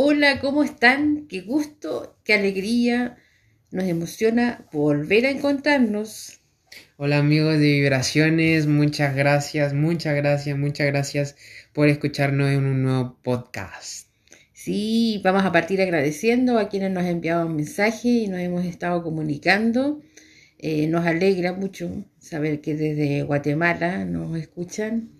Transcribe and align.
Hola, 0.00 0.38
¿cómo 0.40 0.62
están? 0.62 1.26
Qué 1.26 1.40
gusto, 1.40 2.20
qué 2.22 2.34
alegría. 2.34 3.16
Nos 3.72 3.82
emociona 3.82 4.64
volver 4.70 5.26
a 5.26 5.30
encontrarnos. 5.30 6.40
Hola 6.98 7.18
amigos 7.18 7.58
de 7.58 7.72
Vibraciones, 7.72 8.68
muchas 8.68 9.16
gracias, 9.16 9.74
muchas 9.74 10.14
gracias, 10.14 10.56
muchas 10.56 10.86
gracias 10.86 11.36
por 11.72 11.88
escucharnos 11.88 12.48
en 12.50 12.64
un 12.64 12.84
nuevo 12.84 13.18
podcast. 13.24 14.06
Sí, 14.52 15.20
vamos 15.24 15.44
a 15.44 15.50
partir 15.50 15.82
agradeciendo 15.82 16.60
a 16.60 16.68
quienes 16.68 16.92
nos 16.92 17.02
han 17.02 17.10
enviado 17.10 17.48
un 17.48 17.56
mensaje 17.56 18.08
y 18.08 18.28
nos 18.28 18.38
hemos 18.38 18.66
estado 18.66 19.02
comunicando. 19.02 20.00
Eh, 20.58 20.86
nos 20.86 21.06
alegra 21.06 21.54
mucho 21.54 22.04
saber 22.20 22.60
que 22.60 22.76
desde 22.76 23.24
Guatemala 23.24 24.04
nos 24.04 24.38
escuchan, 24.38 25.10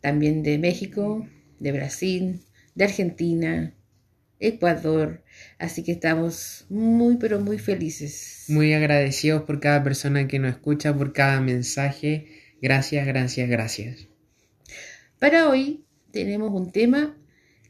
también 0.00 0.42
de 0.42 0.58
México, 0.58 1.24
de 1.60 1.70
Brasil, 1.70 2.40
de 2.74 2.84
Argentina, 2.86 3.72
Ecuador. 4.40 5.22
Así 5.58 5.82
que 5.82 5.92
estamos 5.92 6.66
muy, 6.68 7.16
pero 7.16 7.40
muy 7.40 7.58
felices. 7.58 8.44
Muy 8.48 8.72
agradecidos 8.72 9.42
por 9.42 9.60
cada 9.60 9.82
persona 9.82 10.28
que 10.28 10.38
nos 10.38 10.52
escucha, 10.52 10.96
por 10.96 11.12
cada 11.12 11.40
mensaje. 11.40 12.26
Gracias, 12.60 13.06
gracias, 13.06 13.48
gracias. 13.48 14.08
Para 15.18 15.48
hoy 15.48 15.84
tenemos 16.10 16.52
un 16.52 16.72
tema 16.72 17.16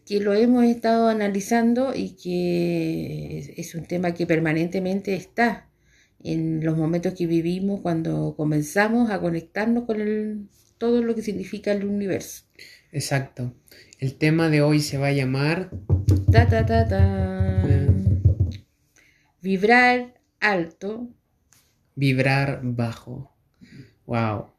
que 0.04 0.20
lo 0.20 0.34
hemos 0.34 0.64
estado 0.64 1.08
analizando 1.08 1.92
y 1.94 2.16
que 2.16 3.54
es 3.56 3.74
un 3.74 3.86
tema 3.86 4.14
que 4.14 4.26
permanentemente 4.26 5.14
está 5.14 5.68
en 6.22 6.64
los 6.64 6.76
momentos 6.76 7.14
que 7.14 7.26
vivimos 7.26 7.80
cuando 7.80 8.34
comenzamos 8.36 9.10
a 9.10 9.20
conectarnos 9.20 9.84
con 9.84 10.00
el, 10.00 10.48
todo 10.78 11.02
lo 11.02 11.14
que 11.14 11.22
significa 11.22 11.72
el 11.72 11.84
universo. 11.84 12.44
Exacto. 12.92 13.54
El 13.98 14.14
tema 14.14 14.48
de 14.48 14.62
hoy 14.62 14.80
se 14.80 14.98
va 14.98 15.08
a 15.08 15.12
llamar... 15.12 15.70
Ta, 16.30 16.48
ta, 16.48 16.66
ta, 16.66 16.86
ta. 16.86 17.64
Vibrar 19.40 20.20
alto. 20.40 21.08
Vibrar 21.94 22.60
bajo. 22.62 23.34
Wow. 24.06 24.50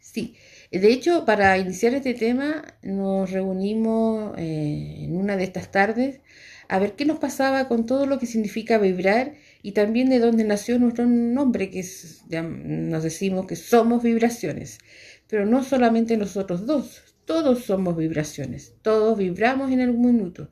Sí. 0.00 0.36
De 0.70 0.92
hecho, 0.92 1.24
para 1.24 1.58
iniciar 1.58 1.94
este 1.94 2.14
tema 2.14 2.64
nos 2.82 3.30
reunimos 3.30 4.36
eh, 4.38 5.04
en 5.04 5.16
una 5.16 5.36
de 5.36 5.44
estas 5.44 5.70
tardes 5.70 6.20
a 6.68 6.78
ver 6.78 6.94
qué 6.94 7.04
nos 7.04 7.18
pasaba 7.18 7.66
con 7.66 7.84
todo 7.84 8.06
lo 8.06 8.20
que 8.20 8.26
significa 8.26 8.78
vibrar 8.78 9.34
y 9.60 9.72
también 9.72 10.08
de 10.08 10.20
dónde 10.20 10.44
nació 10.44 10.78
nuestro 10.78 11.04
nombre, 11.04 11.68
que 11.68 11.80
es, 11.80 12.22
ya 12.28 12.42
nos 12.42 13.02
decimos 13.02 13.46
que 13.46 13.56
somos 13.56 14.04
vibraciones, 14.04 14.78
pero 15.30 15.46
no 15.46 15.62
solamente 15.62 16.16
nosotros 16.16 16.66
dos, 16.66 17.14
todos 17.24 17.64
somos 17.64 17.96
vibraciones, 17.96 18.74
todos 18.82 19.16
vibramos 19.16 19.70
en 19.70 19.80
algún 19.80 20.16
minuto. 20.16 20.50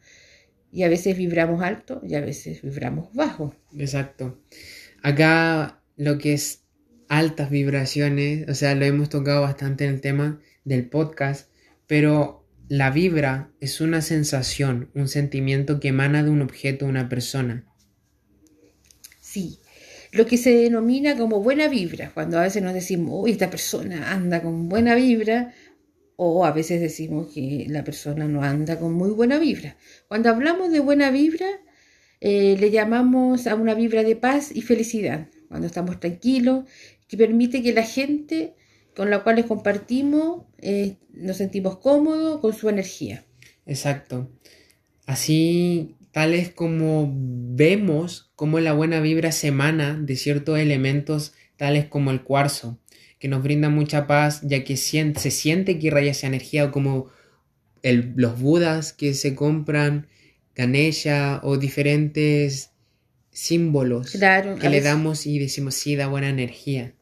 Y 0.70 0.84
a 0.84 0.88
veces 0.88 1.16
vibramos 1.16 1.62
alto 1.62 2.00
y 2.06 2.14
a 2.14 2.20
veces 2.20 2.62
vibramos 2.62 3.12
bajo. 3.14 3.54
Exacto. 3.76 4.38
Acá 5.02 5.82
lo 5.96 6.18
que 6.18 6.34
es 6.34 6.62
altas 7.08 7.50
vibraciones, 7.50 8.48
o 8.48 8.54
sea, 8.54 8.74
lo 8.74 8.84
hemos 8.84 9.08
tocado 9.08 9.42
bastante 9.42 9.84
en 9.84 9.94
el 9.94 10.00
tema 10.00 10.40
del 10.64 10.88
podcast, 10.88 11.50
pero 11.86 12.46
la 12.68 12.90
vibra 12.90 13.50
es 13.60 13.80
una 13.80 14.02
sensación, 14.02 14.90
un 14.94 15.08
sentimiento 15.08 15.80
que 15.80 15.88
emana 15.88 16.22
de 16.22 16.30
un 16.30 16.42
objeto 16.42 16.86
una 16.86 17.08
persona. 17.08 17.64
Sí, 19.20 19.58
lo 20.12 20.26
que 20.26 20.36
se 20.36 20.50
denomina 20.54 21.16
como 21.16 21.42
buena 21.42 21.68
vibra, 21.68 22.10
cuando 22.14 22.38
a 22.38 22.42
veces 22.42 22.62
nos 22.62 22.74
decimos, 22.74 23.10
uy, 23.12 23.32
esta 23.32 23.50
persona 23.50 24.12
anda 24.12 24.42
con 24.42 24.68
buena 24.68 24.94
vibra, 24.94 25.54
o 26.16 26.44
a 26.44 26.52
veces 26.52 26.80
decimos 26.80 27.32
que 27.32 27.66
la 27.68 27.84
persona 27.84 28.26
no 28.26 28.42
anda 28.42 28.78
con 28.78 28.92
muy 28.92 29.10
buena 29.10 29.38
vibra. 29.38 29.76
Cuando 30.08 30.30
hablamos 30.30 30.72
de 30.72 30.80
buena 30.80 31.10
vibra, 31.10 31.46
eh, 32.20 32.56
le 32.58 32.70
llamamos 32.70 33.46
a 33.46 33.54
una 33.54 33.74
vibra 33.74 34.02
de 34.02 34.16
paz 34.16 34.50
y 34.52 34.62
felicidad, 34.62 35.28
cuando 35.48 35.66
estamos 35.66 36.00
tranquilos, 36.00 36.64
que 37.06 37.16
permite 37.16 37.62
que 37.62 37.72
la 37.72 37.84
gente 37.84 38.54
con 38.96 39.10
la 39.10 39.22
cual 39.22 39.46
compartimos 39.46 40.42
eh, 40.58 40.96
nos 41.12 41.36
sentimos 41.36 41.78
cómodos 41.78 42.40
con 42.40 42.52
su 42.52 42.68
energía. 42.68 43.24
Exacto. 43.64 44.28
Así, 45.06 45.96
tal 46.18 46.34
es 46.34 46.50
como 46.50 47.14
vemos 47.14 48.32
cómo 48.34 48.58
la 48.58 48.72
buena 48.72 48.98
vibra 48.98 49.30
se 49.30 49.46
emana 49.46 49.96
de 49.96 50.16
ciertos 50.16 50.58
elementos 50.58 51.32
tales 51.56 51.84
como 51.84 52.10
el 52.10 52.24
cuarzo, 52.24 52.76
que 53.20 53.28
nos 53.28 53.40
brinda 53.40 53.68
mucha 53.68 54.08
paz, 54.08 54.40
ya 54.42 54.64
que 54.64 54.76
se 54.76 55.30
siente 55.30 55.78
que 55.78 55.86
irradia 55.86 56.10
esa 56.10 56.26
energía, 56.26 56.64
o 56.64 56.72
como 56.72 57.06
el, 57.82 58.14
los 58.16 58.40
budas 58.40 58.92
que 58.92 59.14
se 59.14 59.36
compran, 59.36 60.08
Ganesha 60.56 61.38
o 61.44 61.56
diferentes 61.56 62.72
símbolos 63.30 64.10
que 64.10 64.68
le 64.70 64.80
damos 64.80 65.24
y 65.24 65.38
decimos 65.38 65.76
sí, 65.76 65.94
da 65.94 66.08
buena 66.08 66.30
energía. 66.30 66.94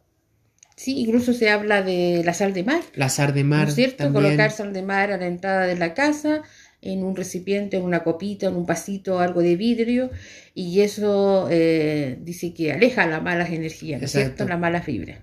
Sí, 0.76 0.98
incluso 0.98 1.32
se 1.32 1.48
habla 1.48 1.80
de 1.80 2.20
la 2.22 2.34
sal 2.34 2.52
de 2.52 2.64
mar. 2.64 2.82
La 2.94 3.08
sal 3.08 3.32
de 3.32 3.44
mar. 3.44 3.62
¿No 3.62 3.68
es 3.70 3.76
cierto? 3.76 4.12
Colocar 4.12 4.50
sal 4.50 4.74
de 4.74 4.82
mar 4.82 5.10
a 5.10 5.16
la 5.16 5.26
entrada 5.26 5.66
de 5.66 5.74
la 5.74 5.94
casa, 5.94 6.42
en 6.92 7.04
un 7.04 7.16
recipiente, 7.16 7.76
en 7.76 7.82
una 7.82 8.02
copita, 8.02 8.46
en 8.46 8.56
un 8.56 8.66
pasito, 8.66 9.20
algo 9.20 9.40
de 9.40 9.56
vidrio, 9.56 10.10
y 10.54 10.80
eso 10.80 11.48
eh, 11.50 12.18
dice 12.22 12.54
que 12.54 12.72
aleja 12.72 13.06
las 13.06 13.22
malas 13.22 13.50
energías, 13.50 14.00
¿no 14.00 14.06
es 14.06 14.12
cierto? 14.12 14.46
Las 14.46 14.58
malas 14.58 14.84
fibras. 14.84 15.18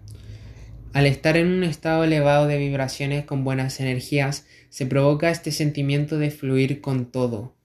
Al 0.93 1.07
estar 1.07 1.37
en 1.37 1.47
un 1.47 1.63
estado 1.63 2.03
elevado 2.03 2.47
de 2.47 2.57
vibraciones 2.57 3.25
con 3.25 3.43
buenas 3.43 3.79
energías, 3.79 4.45
se 4.69 4.85
provoca 4.85 5.31
este 5.31 5.51
sentimiento 5.51 6.19
de 6.19 6.29
fluir 6.29 6.81
con 6.81 7.11
todo. 7.11 7.55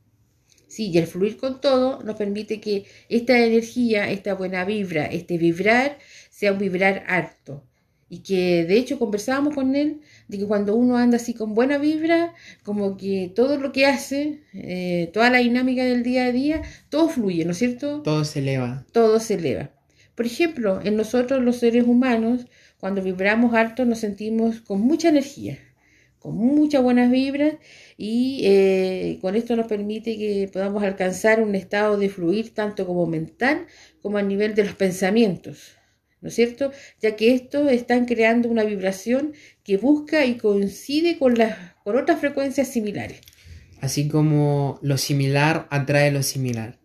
Sí, 0.66 0.90
y 0.90 0.98
el 0.98 1.06
fluir 1.06 1.36
con 1.36 1.60
todo 1.60 2.02
nos 2.02 2.16
permite 2.16 2.60
que 2.60 2.84
esta 3.08 3.38
energía, 3.38 4.10
esta 4.10 4.34
buena 4.34 4.64
vibra, 4.64 5.06
este 5.06 5.36
vibrar, 5.36 5.98
sea 6.30 6.52
un 6.52 6.58
vibrar 6.58 7.04
alto. 7.06 7.67
Y 8.10 8.20
que 8.20 8.64
de 8.64 8.78
hecho 8.78 8.98
conversábamos 8.98 9.54
con 9.54 9.76
él 9.76 10.00
de 10.28 10.38
que 10.38 10.46
cuando 10.46 10.74
uno 10.74 10.96
anda 10.96 11.16
así 11.16 11.34
con 11.34 11.54
buena 11.54 11.78
vibra, 11.78 12.34
como 12.62 12.96
que 12.96 13.30
todo 13.34 13.58
lo 13.58 13.70
que 13.72 13.86
hace, 13.86 14.40
eh, 14.54 15.10
toda 15.12 15.30
la 15.30 15.38
dinámica 15.38 15.84
del 15.84 16.02
día 16.02 16.24
a 16.24 16.32
día, 16.32 16.62
todo 16.88 17.08
fluye, 17.08 17.44
¿no 17.44 17.52
es 17.52 17.58
cierto? 17.58 18.02
Todo 18.02 18.24
se 18.24 18.38
eleva. 18.38 18.86
Todo 18.92 19.20
se 19.20 19.34
eleva. 19.34 19.70
Por 20.14 20.26
ejemplo, 20.26 20.80
en 20.82 20.96
nosotros 20.96 21.44
los 21.44 21.58
seres 21.58 21.84
humanos, 21.86 22.46
cuando 22.78 23.02
vibramos 23.02 23.54
alto 23.54 23.84
nos 23.84 24.00
sentimos 24.00 24.60
con 24.60 24.80
mucha 24.80 25.10
energía, 25.10 25.58
con 26.18 26.36
muchas 26.36 26.82
buenas 26.82 27.10
vibras 27.10 27.54
y 27.96 28.40
eh, 28.44 29.18
con 29.20 29.36
esto 29.36 29.54
nos 29.54 29.66
permite 29.66 30.18
que 30.18 30.50
podamos 30.52 30.82
alcanzar 30.82 31.40
un 31.40 31.54
estado 31.54 31.96
de 31.96 32.08
fluir 32.08 32.52
tanto 32.52 32.86
como 32.86 33.06
mental 33.06 33.66
como 34.02 34.18
a 34.18 34.22
nivel 34.22 34.54
de 34.54 34.64
los 34.64 34.74
pensamientos, 34.74 35.77
¿no 36.20 36.28
es 36.28 36.34
cierto? 36.34 36.72
Ya 37.00 37.16
que 37.16 37.34
estos 37.34 37.70
están 37.70 38.06
creando 38.06 38.48
una 38.48 38.64
vibración 38.64 39.34
que 39.64 39.76
busca 39.76 40.24
y 40.24 40.36
coincide 40.36 41.18
con, 41.18 41.34
las, 41.34 41.56
con 41.84 41.96
otras 41.96 42.20
frecuencias 42.20 42.68
similares. 42.68 43.20
Así 43.80 44.08
como 44.08 44.78
lo 44.82 44.98
similar 44.98 45.68
atrae 45.70 46.10
lo 46.10 46.22
similar. 46.22 46.78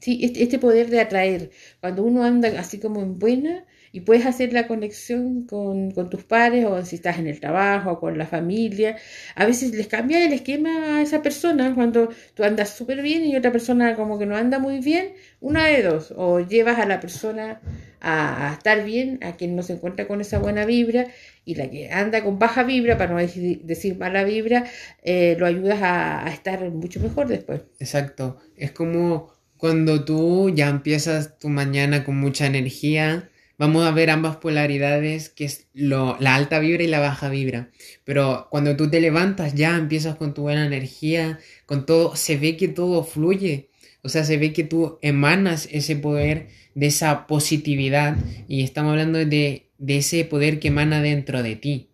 Sí, 0.00 0.20
este, 0.22 0.42
este 0.44 0.58
poder 0.58 0.90
de 0.90 1.00
atraer, 1.00 1.50
cuando 1.80 2.04
uno 2.04 2.22
anda 2.22 2.48
así 2.60 2.78
como 2.78 3.02
en 3.02 3.18
buena, 3.18 3.66
y 3.92 4.00
puedes 4.00 4.26
hacer 4.26 4.52
la 4.52 4.66
conexión 4.66 5.44
con, 5.44 5.92
tus 6.10 6.24
padres 6.24 6.64
o 6.66 6.84
si 6.84 6.96
estás 6.96 7.18
en 7.18 7.26
el 7.26 7.40
trabajo 7.40 7.92
o 7.92 8.00
con 8.00 8.18
la 8.18 8.26
familia. 8.26 8.96
A 9.34 9.46
veces 9.46 9.72
les 9.74 9.88
cambia 9.88 10.24
el 10.24 10.32
esquema 10.32 10.98
a 10.98 11.02
esa 11.02 11.22
persona 11.22 11.74
cuando 11.74 12.08
tú 12.34 12.44
andas 12.44 12.70
súper 12.70 13.02
bien 13.02 13.24
y 13.24 13.36
otra 13.36 13.52
persona 13.52 13.94
como 13.94 14.18
que 14.18 14.26
no 14.26 14.36
anda 14.36 14.58
muy 14.58 14.80
bien, 14.80 15.14
una 15.40 15.66
de 15.66 15.82
dos, 15.82 16.12
o 16.16 16.40
llevas 16.40 16.78
a 16.78 16.86
la 16.86 17.00
persona 17.00 17.60
a, 18.00 18.54
estar 18.56 18.84
bien, 18.84 19.18
a 19.22 19.36
quien 19.36 19.56
no 19.56 19.62
se 19.62 19.74
encuentra 19.74 20.06
con 20.06 20.20
esa 20.20 20.38
buena 20.38 20.64
vibra 20.64 21.06
y 21.44 21.54
la 21.54 21.70
que 21.70 21.90
anda 21.90 22.22
con 22.22 22.38
baja 22.38 22.62
vibra, 22.62 22.98
para 22.98 23.12
no 23.12 23.18
decir, 23.18 23.96
mala 23.98 24.24
vibra, 24.24 24.64
eh, 25.02 25.36
lo 25.38 25.46
ayudas 25.46 25.82
a, 25.82 26.26
a 26.26 26.30
estar 26.30 26.70
mucho 26.70 27.00
mejor 27.00 27.28
después. 27.28 27.62
Exacto, 27.78 28.38
es 28.56 28.72
como 28.72 29.32
cuando 29.56 30.04
tú 30.04 30.50
ya 30.50 30.68
empiezas 30.68 31.38
tu 31.38 31.48
mañana 31.48 32.04
con 32.04 32.16
mucha 32.16 32.46
energía, 32.46 33.28
vamos 33.58 33.84
a 33.84 33.90
ver 33.90 34.08
ambas 34.08 34.36
polaridades, 34.36 35.28
que 35.28 35.44
es 35.44 35.66
lo, 35.74 36.16
la 36.20 36.36
alta 36.36 36.60
vibra 36.60 36.84
y 36.84 36.86
la 36.86 37.00
baja 37.00 37.28
vibra. 37.28 37.70
Pero 38.04 38.46
cuando 38.50 38.76
tú 38.76 38.88
te 38.88 39.00
levantas 39.00 39.54
ya 39.54 39.76
empiezas 39.76 40.16
con 40.16 40.32
tu 40.32 40.42
buena 40.42 40.64
energía, 40.64 41.38
con 41.66 41.84
todo, 41.84 42.16
se 42.16 42.36
ve 42.36 42.56
que 42.56 42.68
todo 42.68 43.04
fluye. 43.04 43.67
O 44.08 44.10
sea, 44.10 44.24
se 44.24 44.38
ve 44.38 44.54
que 44.54 44.64
tú 44.64 44.98
emanas 45.02 45.68
ese 45.70 45.94
poder 45.94 46.48
de 46.74 46.86
esa 46.86 47.26
positividad 47.26 48.16
y 48.48 48.62
estamos 48.62 48.92
hablando 48.92 49.18
de, 49.18 49.68
de 49.76 49.98
ese 49.98 50.24
poder 50.24 50.60
que 50.60 50.68
emana 50.68 51.02
dentro 51.02 51.42
de 51.42 51.56
ti. 51.56 51.90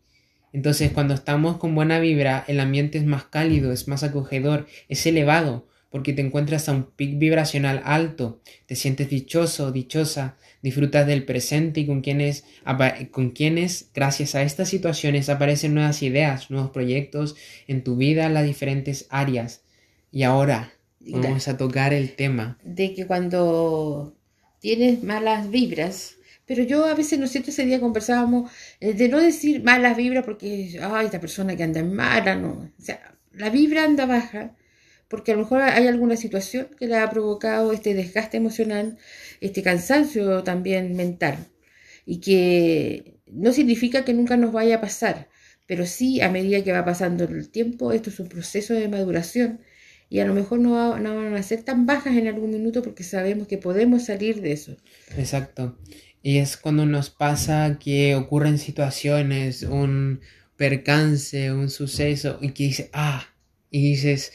Entonces, 0.52 0.92
cuando 0.92 1.14
estamos 1.14 1.56
con 1.56 1.74
buena 1.74 1.98
vibra, 1.98 2.44
el 2.46 2.60
ambiente 2.60 2.98
es 2.98 3.04
más 3.04 3.24
cálido, 3.24 3.72
es 3.72 3.88
más 3.88 4.04
acogedor, 4.04 4.68
es 4.88 5.04
elevado, 5.06 5.66
porque 5.90 6.12
te 6.12 6.22
encuentras 6.22 6.68
a 6.68 6.72
un 6.72 6.84
pic 6.84 7.18
vibracional 7.18 7.82
alto, 7.84 8.40
te 8.66 8.76
sientes 8.76 9.10
dichoso, 9.10 9.72
dichosa, 9.72 10.36
disfrutas 10.62 11.08
del 11.08 11.24
presente 11.24 11.80
y 11.80 11.86
con 11.86 12.00
quienes, 12.00 12.44
con 13.10 13.30
quienes, 13.30 13.90
gracias 13.92 14.36
a 14.36 14.44
estas 14.44 14.68
situaciones, 14.68 15.28
aparecen 15.28 15.74
nuevas 15.74 16.00
ideas, 16.04 16.48
nuevos 16.48 16.70
proyectos 16.70 17.34
en 17.66 17.82
tu 17.82 17.96
vida 17.96 18.28
las 18.28 18.46
diferentes 18.46 19.08
áreas. 19.10 19.64
Y 20.12 20.22
ahora, 20.22 20.74
Vamos 21.06 21.48
a 21.48 21.56
tocar 21.56 21.92
el 21.92 22.14
tema. 22.14 22.58
De 22.64 22.94
que 22.94 23.06
cuando 23.06 24.16
tienes 24.60 25.02
malas 25.02 25.50
vibras, 25.50 26.16
pero 26.46 26.62
yo 26.62 26.84
a 26.86 26.94
veces, 26.94 27.18
¿no 27.18 27.24
es 27.26 27.32
cierto? 27.32 27.50
Ese 27.50 27.64
día 27.64 27.80
conversábamos 27.80 28.50
eh, 28.80 28.94
de 28.94 29.08
no 29.08 29.18
decir 29.18 29.62
malas 29.62 29.96
vibras 29.96 30.24
porque, 30.24 30.78
ay, 30.80 31.06
esta 31.06 31.20
persona 31.20 31.56
que 31.56 31.62
anda 31.62 31.82
mala, 31.82 32.34
no. 32.34 32.70
O 32.78 32.82
sea, 32.82 33.16
la 33.32 33.50
vibra 33.50 33.84
anda 33.84 34.06
baja 34.06 34.54
porque 35.08 35.32
a 35.32 35.34
lo 35.36 35.42
mejor 35.42 35.62
hay 35.62 35.86
alguna 35.86 36.16
situación 36.16 36.68
que 36.78 36.86
le 36.86 36.96
ha 36.96 37.08
provocado 37.10 37.72
este 37.72 37.94
desgaste 37.94 38.36
emocional, 38.36 38.98
este 39.40 39.62
cansancio 39.62 40.42
también 40.42 40.96
mental, 40.96 41.36
y 42.06 42.20
que 42.20 43.14
no 43.26 43.52
significa 43.52 44.04
que 44.04 44.14
nunca 44.14 44.36
nos 44.36 44.52
vaya 44.52 44.76
a 44.76 44.80
pasar, 44.80 45.28
pero 45.66 45.86
sí 45.86 46.20
a 46.20 46.30
medida 46.30 46.64
que 46.64 46.72
va 46.72 46.84
pasando 46.84 47.24
el 47.24 47.48
tiempo, 47.50 47.92
esto 47.92 48.10
es 48.10 48.18
un 48.18 48.28
proceso 48.28 48.74
de 48.74 48.88
maduración 48.88 49.60
y 50.08 50.20
a 50.20 50.26
lo 50.26 50.34
mejor 50.34 50.60
no, 50.60 50.98
no, 50.98 51.16
van 51.16 51.34
a 51.34 51.42
ser 51.42 51.62
tan 51.62 51.86
bajas 51.86 52.16
en 52.16 52.28
algún 52.28 52.50
minuto 52.50 52.82
porque 52.82 53.02
sabemos 53.02 53.48
que 53.48 53.58
podemos 53.58 54.04
salir 54.04 54.40
de 54.40 54.52
eso. 54.52 54.76
Exacto. 55.16 55.78
Y 56.22 56.38
es 56.38 56.56
cuando 56.56 56.86
nos 56.86 57.10
pasa 57.10 57.78
que 57.78 58.14
ocurren 58.14 58.58
situaciones, 58.58 59.62
un 59.62 60.20
percance, 60.56 61.52
un 61.52 61.68
suceso, 61.68 62.38
y 62.40 62.50
que 62.50 62.64
dices, 62.64 62.90
ah, 62.92 63.26
y 63.70 63.90
dices, 63.90 64.32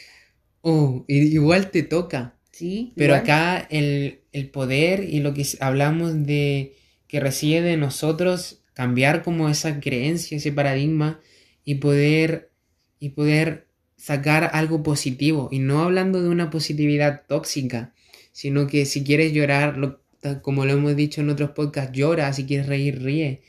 oh, 0.62 1.06
igual 1.08 1.72
te 1.72 1.84
toca. 1.84 2.36
Sí. 2.52 2.94
Pero 2.96 3.16
acá 3.16 3.66
el, 3.70 4.22
el 4.34 4.50
poder 4.50 5.06
y 5.06 5.22
lo 5.22 5.34
que 5.34 5.46
hablamos 5.62 6.26
de 6.26 6.76
que 7.08 7.20
reside 7.20 7.62
de 7.62 7.78
nosotros, 7.78 8.62
cambiar 8.74 9.24
como 9.24 9.50
esa 9.50 9.80
creencia, 9.80 10.38
ese 10.38 10.52
paradigma, 10.52 11.22
y 11.64 11.76
poder, 11.76 12.52
y 13.00 13.10
poder 13.10 13.69
sacar 14.00 14.50
algo 14.54 14.82
positivo. 14.82 15.50
Y 15.52 15.60
no 15.60 15.84
hablando 15.84 16.24
de 16.24 16.30
una 16.30 16.50
positividad 16.50 17.24
tóxica, 17.28 17.94
sino 18.32 18.66
que 18.68 18.86
si 18.86 19.04
quieres 19.04 19.34
llorar, 19.34 19.78
lo, 19.78 20.02
como 20.42 20.66
lo 20.66 20.74
hemos 20.74 20.96
dicho 20.96 21.22
en 21.22 21.30
otros 21.30 21.52
podcasts, 21.52 21.96
llora, 21.96 22.32
si 22.34 22.46
quieres 22.46 22.68
reír, 22.68 23.04
ríe. 23.04 23.42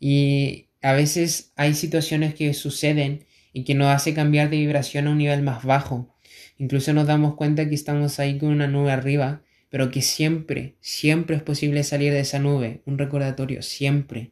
Y 0.00 0.66
a 0.82 0.94
veces 0.94 1.52
hay 1.56 1.74
situaciones 1.74 2.34
que 2.34 2.54
suceden 2.54 3.26
y 3.52 3.64
que 3.64 3.74
nos 3.74 3.88
hace 3.88 4.14
cambiar 4.14 4.48
de 4.50 4.56
vibración 4.56 5.06
a 5.06 5.10
un 5.10 5.18
nivel 5.18 5.42
más 5.42 5.64
bajo. 5.64 6.14
Incluso 6.58 6.92
nos 6.92 7.06
damos 7.06 7.34
cuenta 7.34 7.68
que 7.68 7.74
estamos 7.74 8.18
ahí 8.18 8.38
con 8.38 8.50
una 8.50 8.66
nube 8.66 8.92
arriba, 8.92 9.42
pero 9.68 9.90
que 9.90 10.02
siempre, 10.02 10.76
siempre 10.80 11.36
es 11.36 11.42
posible 11.42 11.84
salir 11.84 12.12
de 12.12 12.20
esa 12.20 12.38
nube. 12.38 12.80
Un 12.86 12.98
recordatorio, 12.98 13.62
siempre. 13.62 14.30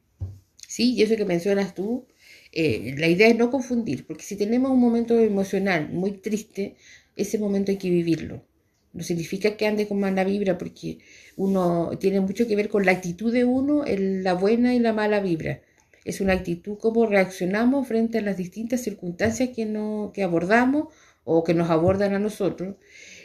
Sí, 0.66 0.94
y 0.94 1.02
eso 1.02 1.16
que 1.16 1.24
mencionas 1.24 1.74
tú, 1.74 2.06
eh, 2.52 2.94
la 2.98 3.08
idea 3.08 3.28
es 3.28 3.36
no 3.36 3.50
confundir, 3.50 4.06
porque 4.06 4.24
si 4.24 4.36
tenemos 4.36 4.70
un 4.70 4.80
momento 4.80 5.18
emocional 5.18 5.90
muy 5.90 6.12
triste, 6.12 6.76
ese 7.16 7.38
momento 7.38 7.70
hay 7.70 7.78
que 7.78 7.90
vivirlo. 7.90 8.44
No 8.92 9.02
significa 9.02 9.56
que 9.56 9.66
ande 9.66 9.86
con 9.86 10.00
mala 10.00 10.24
vibra, 10.24 10.56
porque 10.58 10.98
uno 11.36 11.90
tiene 12.00 12.20
mucho 12.20 12.46
que 12.46 12.56
ver 12.56 12.68
con 12.68 12.86
la 12.86 12.92
actitud 12.92 13.32
de 13.32 13.44
uno, 13.44 13.84
la 13.86 14.34
buena 14.34 14.74
y 14.74 14.78
la 14.78 14.92
mala 14.92 15.20
vibra. 15.20 15.60
Es 16.04 16.20
una 16.20 16.32
actitud 16.32 16.78
cómo 16.78 17.06
reaccionamos 17.06 17.86
frente 17.86 18.18
a 18.18 18.22
las 18.22 18.36
distintas 18.36 18.80
circunstancias 18.80 19.50
que, 19.54 19.66
no, 19.66 20.10
que 20.14 20.22
abordamos 20.22 20.94
o 21.24 21.44
que 21.44 21.54
nos 21.54 21.70
abordan 21.70 22.14
a 22.14 22.18
nosotros 22.18 22.76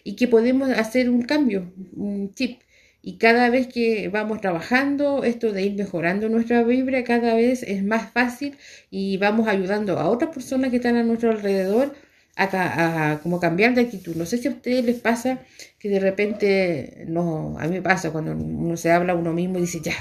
y 0.03 0.15
que 0.15 0.27
podemos 0.27 0.69
hacer 0.69 1.09
un 1.09 1.21
cambio, 1.21 1.71
un 1.95 2.33
chip. 2.33 2.59
Y 3.05 3.17
cada 3.17 3.49
vez 3.49 3.67
que 3.67 4.07
vamos 4.07 4.39
trabajando, 4.39 5.25
esto 5.25 5.51
de 5.51 5.63
ir 5.63 5.73
mejorando 5.73 6.29
nuestra 6.29 6.63
vibra 6.63 7.03
cada 7.03 7.35
vez 7.35 7.61
es 7.61 7.83
más 7.83 8.13
fácil 8.13 8.55
y 8.89 9.17
vamos 9.17 9.49
ayudando 9.49 9.99
a 9.99 10.07
otras 10.07 10.33
personas 10.33 10.69
que 10.69 10.77
están 10.77 10.95
a 10.95 11.03
nuestro 11.03 11.31
alrededor 11.31 11.93
a, 12.37 13.19
como 13.21 13.41
cambiar 13.41 13.75
de 13.75 13.81
actitud. 13.81 14.15
No 14.15 14.25
sé 14.25 14.37
si 14.37 14.47
a 14.47 14.51
ustedes 14.51 14.85
les 14.85 15.01
pasa 15.01 15.41
que 15.79 15.89
de 15.89 15.99
repente, 15.99 17.03
no, 17.05 17.57
a 17.59 17.67
mí 17.67 17.73
me 17.73 17.81
pasa 17.81 18.11
cuando 18.11 18.31
uno 18.31 18.77
se 18.77 18.89
habla 18.89 19.11
a 19.11 19.15
uno 19.17 19.33
mismo 19.33 19.57
y 19.57 19.61
dice, 19.63 19.81
ya, 19.83 19.95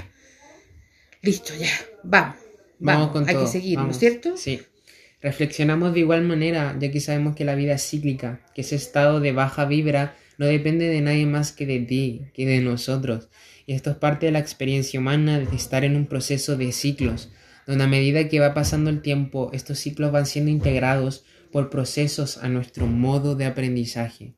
listo, 1.22 1.54
ya, 1.58 1.72
vamos, 2.04 2.36
vamos, 2.78 3.10
con 3.10 3.28
hay 3.28 3.34
que 3.34 3.48
seguir, 3.48 3.80
¿no 3.80 3.90
es 3.90 3.98
cierto? 3.98 4.36
Sí. 4.36 4.62
Reflexionamos 5.20 5.92
de 5.92 6.00
igual 6.00 6.22
manera, 6.22 6.76
ya 6.78 6.92
que 6.92 7.00
sabemos 7.00 7.34
que 7.34 7.44
la 7.44 7.56
vida 7.56 7.74
es 7.74 7.82
cíclica, 7.82 8.40
que 8.54 8.60
ese 8.60 8.76
estado 8.76 9.18
de 9.18 9.32
baja 9.32 9.64
vibra 9.64 10.14
no 10.38 10.46
depende 10.46 10.88
de 10.88 11.00
nadie 11.00 11.26
más 11.26 11.52
que 11.52 11.66
de 11.66 11.80
ti, 11.80 12.22
que 12.34 12.46
de 12.46 12.60
nosotros. 12.60 13.28
Y 13.66 13.74
esto 13.74 13.90
es 13.90 13.96
parte 13.96 14.26
de 14.26 14.32
la 14.32 14.38
experiencia 14.38 14.98
humana 14.98 15.38
de 15.38 15.56
estar 15.56 15.84
en 15.84 15.96
un 15.96 16.06
proceso 16.06 16.56
de 16.56 16.72
ciclos, 16.72 17.30
donde 17.66 17.84
a 17.84 17.88
medida 17.88 18.28
que 18.28 18.40
va 18.40 18.54
pasando 18.54 18.90
el 18.90 19.02
tiempo, 19.02 19.50
estos 19.52 19.78
ciclos 19.78 20.12
van 20.12 20.26
siendo 20.26 20.50
integrados 20.50 21.24
por 21.52 21.70
procesos 21.70 22.38
a 22.38 22.48
nuestro 22.48 22.86
modo 22.86 23.36
de 23.36 23.44
aprendizaje. 23.44 24.34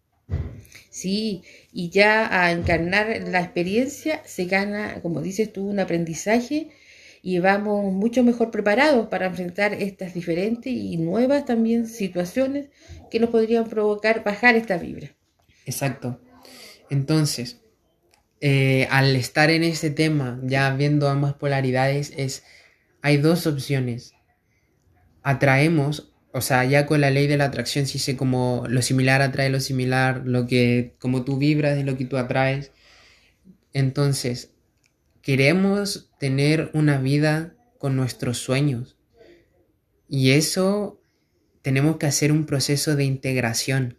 Sí, 0.91 1.43
y 1.73 1.91
ya 1.91 2.29
a 2.43 2.53
encarnar 2.53 3.29
la 3.29 3.41
experiencia 3.41 4.23
se 4.25 4.45
gana, 4.47 5.01
como 5.03 5.21
dices 5.23 5.53
tú, 5.53 5.69
un 5.69 5.81
aprendizaje 5.81 6.71
y 7.23 7.39
vamos 7.39 7.93
mucho 7.93 8.23
mejor 8.23 8.51
preparados 8.51 9.09
para 9.09 9.27
enfrentar 9.27 9.75
estas 9.75 10.13
diferentes 10.13 10.73
y 10.73 10.97
nuevas 10.99 11.47
también 11.47 11.87
situaciones 11.87 12.69
que 13.11 13.19
nos 13.19 13.31
podrían 13.31 13.69
provocar 13.69 14.23
bajar 14.25 14.57
esta 14.57 14.77
vibra. 14.77 15.17
Exacto. 15.65 16.21
Entonces, 16.91 17.61
eh, 18.41 18.87
al 18.91 19.17
estar 19.17 19.51
en 19.51 19.65
este 19.65 19.91
tema, 19.91 20.41
ya 20.43 20.75
viendo 20.75 21.09
ambas 21.09 21.35
polaridades, 21.35 22.13
es 22.17 22.45
hay 23.03 23.17
dos 23.17 23.47
opciones. 23.47 24.15
Atraemos 25.23 26.15
o 26.37 26.41
sea, 26.41 26.65
ya 26.65 26.85
con 26.85 27.01
la 27.01 27.11
ley 27.11 27.29
de 27.29 27.37
la 27.37 27.45
atracción 27.45 27.87
sí 27.87 28.01
sé 28.01 28.17
como 28.17 28.65
lo 28.69 28.83
similar 28.83 29.23
atrae 29.23 29.51
lo 29.51 29.61
similar, 29.61 30.23
lo 30.25 30.49
que 30.49 30.97
como 30.99 31.25
tú 31.25 31.39
vibras 31.39 31.79
es 31.79 31.85
lo 31.85 31.97
que 31.97 32.07
tú 32.07 32.17
atraes. 32.17 32.73
Entonces, 33.73 34.51
queremos 35.23 36.11
tener 36.19 36.73
una 36.75 36.99
vida 36.99 37.55
con 37.79 37.95
nuestros 37.95 38.39
sueños. 38.39 38.97
Y 40.09 40.33
eso 40.33 41.01
tenemos 41.63 41.99
que 41.99 42.07
hacer 42.07 42.33
un 42.33 42.47
proceso 42.47 42.97
de 42.97 43.05
integración. 43.05 43.97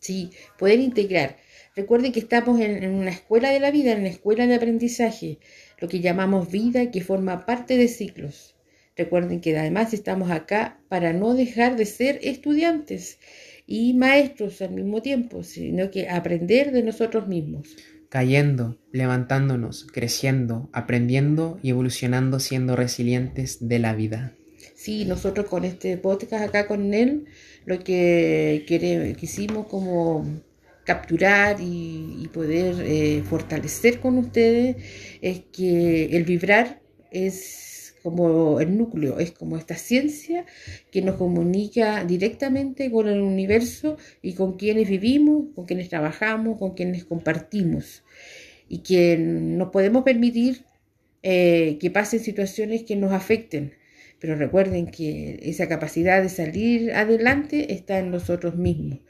Sí, 0.00 0.30
poder 0.58 0.80
integrar. 0.80 1.36
Recuerden 1.74 2.12
que 2.12 2.20
estamos 2.20 2.60
en, 2.60 2.88
una 2.90 3.10
escuela 3.10 3.50
de 3.50 3.60
la 3.60 3.70
vida, 3.70 3.92
en 3.92 4.00
una 4.00 4.08
escuela 4.08 4.46
de 4.46 4.54
aprendizaje, 4.54 5.38
lo 5.78 5.88
que 5.88 6.00
llamamos 6.00 6.50
vida, 6.50 6.90
que 6.90 7.02
forma 7.02 7.46
parte 7.46 7.76
de 7.76 7.88
ciclos. 7.88 8.56
Recuerden 8.96 9.40
que 9.40 9.56
además 9.56 9.94
estamos 9.94 10.30
acá 10.30 10.80
para 10.88 11.12
no 11.12 11.34
dejar 11.34 11.76
de 11.76 11.86
ser 11.86 12.18
estudiantes 12.22 13.18
y 13.66 13.94
maestros 13.94 14.60
al 14.60 14.72
mismo 14.72 15.02
tiempo, 15.02 15.44
sino 15.44 15.90
que 15.90 16.08
aprender 16.08 16.72
de 16.72 16.82
nosotros 16.82 17.28
mismos. 17.28 17.76
Cayendo, 18.08 18.78
levantándonos, 18.90 19.86
creciendo, 19.92 20.70
aprendiendo 20.72 21.60
y 21.62 21.70
evolucionando 21.70 22.40
siendo 22.40 22.74
resilientes 22.74 23.68
de 23.68 23.78
la 23.78 23.94
vida. 23.94 24.37
Sí, 24.88 25.04
nosotros 25.04 25.44
con 25.44 25.66
este 25.66 25.98
podcast 25.98 26.44
acá 26.44 26.66
con 26.66 26.94
él, 26.94 27.26
lo 27.66 27.78
que 27.78 28.64
quisimos 29.20 29.66
como 29.66 30.24
capturar 30.86 31.58
y, 31.60 32.26
poder 32.32 32.74
eh, 32.86 33.22
fortalecer 33.28 34.00
con 34.00 34.16
ustedes 34.16 34.76
es 35.20 35.42
que 35.52 36.16
el 36.16 36.24
vibrar 36.24 36.80
es 37.10 37.96
como 38.02 38.60
el 38.60 38.78
núcleo, 38.78 39.18
es 39.18 39.32
como 39.32 39.58
esta 39.58 39.74
ciencia 39.74 40.46
que 40.90 41.02
nos 41.02 41.16
comunica 41.16 42.02
directamente 42.06 42.90
con 42.90 43.08
el 43.08 43.20
universo 43.20 43.98
y 44.22 44.32
con 44.32 44.56
quienes 44.56 44.88
vivimos, 44.88 45.54
con 45.54 45.66
quienes 45.66 45.90
trabajamos, 45.90 46.58
con 46.58 46.72
quienes 46.72 47.04
compartimos. 47.04 48.04
Y 48.70 48.78
que 48.78 49.18
nos 49.18 49.68
podemos 49.68 50.02
permitir 50.02 50.64
eh, 51.22 51.76
que 51.78 51.90
pasen 51.90 52.20
situaciones 52.20 52.84
que 52.84 52.96
nos 52.96 53.12
afecten. 53.12 53.77
Pero 54.20 54.34
recuerden 54.36 54.86
que 54.86 55.38
esa 55.42 55.68
capacidad 55.68 56.22
de 56.22 56.28
salir 56.28 56.92
adelante 56.92 57.72
está 57.72 57.98
en 57.98 58.10
nosotros 58.10 58.56
mismos. 58.56 59.00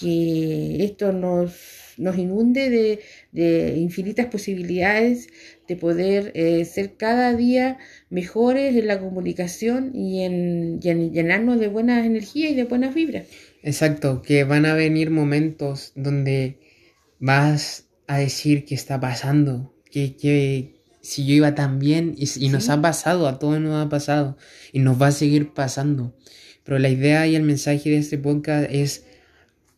Que 0.00 0.84
esto 0.84 1.12
nos 1.12 1.86
nos 1.96 2.18
inunde 2.18 3.00
de, 3.32 3.76
infinitas 3.76 4.26
posibilidades 4.26 5.28
de 5.68 5.76
poder 5.76 6.32
eh, 6.34 6.64
ser 6.64 6.96
cada 6.96 7.34
día 7.34 7.78
mejores 8.10 8.76
en 8.76 8.86
la 8.86 9.00
comunicación 9.00 9.92
y 9.94 10.22
en, 10.22 10.80
llenarnos 10.80 11.58
de 11.58 11.68
buenas 11.68 12.04
energías 12.06 12.52
y 12.52 12.54
de 12.54 12.64
buenas 12.64 12.94
vibras. 12.94 13.26
Exacto, 13.62 14.22
que 14.22 14.44
van 14.44 14.66
a 14.66 14.74
venir 14.74 15.10
momentos 15.10 15.92
donde 15.96 16.58
vas 17.18 17.88
a 18.06 18.18
decir 18.18 18.64
qué 18.64 18.74
está 18.74 19.00
pasando, 19.00 19.74
que, 19.90 20.75
si 21.06 21.24
yo 21.24 21.34
iba 21.34 21.54
tan 21.54 21.78
bien 21.78 22.16
y, 22.16 22.48
nos 22.48 22.68
ha 22.68 22.82
pasado, 22.82 23.28
a 23.28 23.38
todos 23.38 23.60
nos 23.60 23.86
ha 23.86 23.88
pasado 23.88 24.36
y 24.72 24.80
nos 24.80 25.00
va 25.00 25.08
a 25.08 25.12
seguir 25.12 25.54
pasando. 25.54 26.16
Pero 26.64 26.80
la 26.80 26.88
idea 26.88 27.28
y 27.28 27.36
el 27.36 27.44
mensaje 27.44 27.90
de 27.90 27.98
este 27.98 28.18
podcast 28.18 28.68
es 28.70 29.04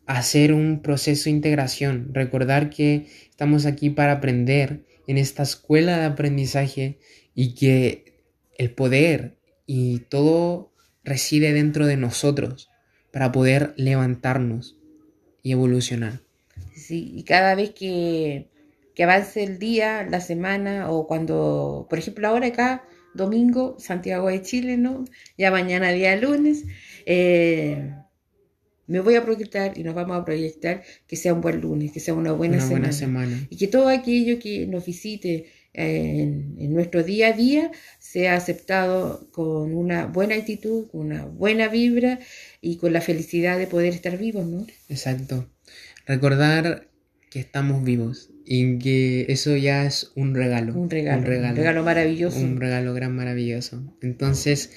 hacer 0.07 0.53
un 0.53 0.81
proceso 0.81 1.25
de 1.25 1.35
integración, 1.35 2.09
recordar 2.13 2.71
que 2.71 3.05
estamos 3.29 3.67
aquí 3.67 3.91
para 3.91 4.13
aprender 4.13 4.85
en 5.05 5.19
esta 5.19 5.43
escuela 5.43 5.99
de 5.99 6.05
aprendizaje 6.05 6.97
y 7.35 7.53
que 7.53 8.23
el 8.57 8.71
poder 8.71 9.37
y 9.67 9.99
todo 10.09 10.73
reside 11.03 11.53
dentro 11.53 11.85
de 11.85 11.95
nosotros 11.95 12.71
para 13.11 13.31
poder 13.31 13.75
levantarnos 13.77 14.77
y 15.43 15.51
evolucionar. 15.51 16.21
Sí, 16.73 17.11
y 17.15 17.21
cada 17.21 17.53
vez 17.53 17.69
que, 17.69 18.49
que 18.99 19.03
avance 19.05 19.41
el 19.41 19.59
día, 19.59 20.05
la 20.11 20.19
semana, 20.19 20.91
o 20.91 21.07
cuando, 21.07 21.87
por 21.89 21.97
ejemplo, 21.99 22.27
ahora 22.27 22.47
acá, 22.47 22.83
domingo, 23.13 23.77
Santiago 23.79 24.27
de 24.27 24.41
Chile, 24.41 24.75
¿no? 24.75 25.05
Ya 25.37 25.51
mañana 25.51 25.89
día 25.93 26.17
lunes, 26.17 26.65
eh, 27.05 27.93
me 28.87 28.99
voy 28.99 29.15
a 29.15 29.23
proyectar 29.23 29.77
y 29.77 29.83
nos 29.83 29.95
vamos 29.95 30.17
a 30.19 30.25
proyectar 30.25 30.83
que 31.07 31.15
sea 31.15 31.33
un 31.33 31.39
buen 31.39 31.61
lunes, 31.61 31.93
que 31.93 32.01
sea 32.01 32.13
una 32.13 32.33
buena, 32.33 32.57
Una 32.57 32.65
semana. 32.65 32.79
buena 32.81 32.91
semana. 32.91 33.47
Y 33.49 33.55
que 33.55 33.67
todo 33.67 33.87
aquello 33.87 34.37
que 34.37 34.67
nos 34.67 34.85
visite 34.85 35.45
eh, 35.73 36.19
en, 36.21 36.57
en 36.59 36.73
nuestro 36.73 37.01
día 37.01 37.27
a 37.29 37.31
día 37.31 37.71
sea 37.99 38.35
aceptado 38.35 39.31
con 39.31 39.73
una 39.75 40.07
buena 40.07 40.35
actitud, 40.35 40.89
con 40.91 40.99
una 41.05 41.23
buena 41.23 41.69
vibra 41.69 42.19
y 42.59 42.75
con 42.75 42.91
la 42.91 42.99
felicidad 42.99 43.57
de 43.57 43.67
poder 43.67 43.93
estar 43.93 44.17
vivos, 44.17 44.45
¿no? 44.45 44.67
Exacto. 44.89 45.47
Recordar 46.05 46.88
que 47.29 47.39
estamos 47.39 47.83
vivos 47.83 48.29
y 48.45 48.79
que 48.79 49.25
eso 49.29 49.55
ya 49.55 49.85
es 49.85 50.11
un 50.15 50.33
regalo. 50.35 50.73
Un 50.73 50.89
regalo, 50.89 51.19
Un 51.21 51.25
regalo. 51.25 51.49
un 51.51 51.57
regalo 51.57 51.83
maravilloso. 51.83 52.39
Un 52.39 52.59
regalo 52.59 52.93
gran, 52.93 53.15
maravilloso. 53.15 53.83
Entonces, 54.01 54.71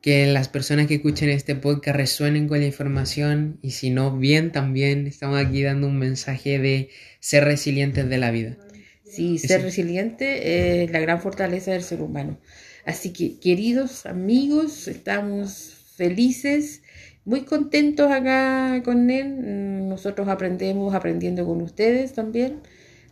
que 0.00 0.26
las 0.26 0.48
personas 0.48 0.86
que 0.86 0.94
escuchen 0.94 1.28
este 1.28 1.54
podcast 1.54 1.96
resuenen 1.96 2.48
con 2.48 2.60
la 2.60 2.66
información 2.66 3.58
y 3.62 3.70
si 3.72 3.90
no, 3.90 4.16
bien 4.16 4.50
también 4.50 5.06
estamos 5.06 5.38
aquí 5.44 5.62
dando 5.62 5.86
un 5.86 5.98
mensaje 5.98 6.58
de 6.58 6.88
ser 7.20 7.44
resilientes 7.44 8.08
de 8.08 8.18
la 8.18 8.30
vida. 8.30 8.56
Sí, 9.04 9.38
ser 9.38 9.60
Sí. 9.60 9.66
resiliente 9.66 10.82
es 10.84 10.90
la 10.90 10.98
gran 11.00 11.20
fortaleza 11.20 11.70
del 11.72 11.82
ser 11.82 12.00
humano. 12.00 12.40
Así 12.86 13.12
que, 13.12 13.38
queridos 13.38 14.06
amigos, 14.06 14.88
estamos 14.88 15.74
felices, 15.96 16.82
muy 17.24 17.42
contentos 17.44 18.10
acá 18.10 18.82
con 18.84 19.10
él. 19.10 19.28
Mm, 19.38 19.88
Nosotros 19.88 20.28
aprendemos 20.28 20.94
aprendiendo 20.94 21.44
con 21.46 21.60
ustedes 21.62 22.12
también. 22.14 22.60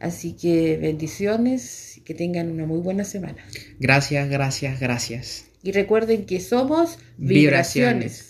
Así 0.01 0.33
que 0.33 0.79
bendiciones 0.79 1.99
y 1.99 2.01
que 2.03 2.15
tengan 2.15 2.51
una 2.51 2.65
muy 2.67 2.81
buena 2.81 3.05
semana. 3.05 3.45
Gracias, 3.79 4.29
gracias, 4.31 4.81
gracias. 4.81 5.45
Y 5.63 5.73
recuerden 5.73 6.25
que 6.25 6.41
somos 6.41 6.99
Vibraciones. 7.19 7.19
vibraciones. 7.19 8.30